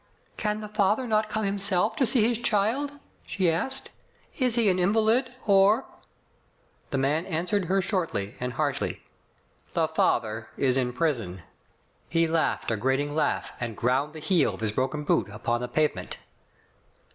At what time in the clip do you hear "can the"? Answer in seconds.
0.35-0.67